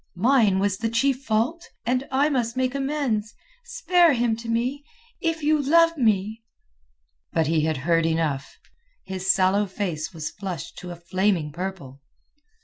Mine 0.15 0.57
was 0.57 0.79
the 0.79 0.89
chief 0.89 1.23
fault. 1.25 1.69
And 1.85 2.07
I 2.11 2.27
must 2.27 2.57
make 2.57 2.73
amends. 2.73 3.35
Spare 3.63 4.13
him 4.13 4.35
to 4.37 4.49
me! 4.49 4.83
If 5.21 5.43
you 5.43 5.61
love 5.61 5.95
me...." 5.95 6.41
But 7.33 7.45
he 7.45 7.65
had 7.65 7.77
heard 7.77 8.07
enough. 8.07 8.57
His 9.03 9.31
sallow 9.31 9.67
face 9.67 10.11
was 10.11 10.31
flushed 10.31 10.79
to 10.79 10.89
a 10.89 10.95
flaming 10.95 11.51
purple. 11.51 12.01